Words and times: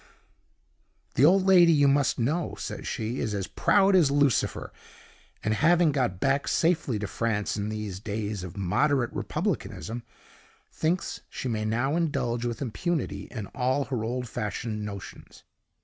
"'The 1.13 1.23
old 1.25 1.43
lady, 1.45 1.71
you 1.71 1.87
must 1.87 2.17
know,' 2.17 2.55
says 2.57 2.87
she, 2.87 3.19
'is 3.19 3.35
as 3.35 3.45
proud 3.45 3.95
as 3.95 4.09
Lucifer; 4.09 4.73
and 5.43 5.53
having 5.53 5.91
got 5.91 6.19
back 6.19 6.47
safely 6.47 6.97
to 6.97 7.05
France 7.05 7.55
in 7.55 7.69
these 7.69 7.99
days 7.99 8.43
of 8.43 8.57
moderate 8.57 9.13
republicanism, 9.13 10.01
thinks 10.71 11.21
she 11.29 11.47
may 11.47 11.65
now 11.65 11.95
indulge 11.95 12.45
with 12.45 12.63
impunity 12.63 13.25
in 13.29 13.45
all 13.53 13.85
her 13.85 14.03
old 14.03 14.27
fashioned 14.27 14.83
notions. 14.83 15.43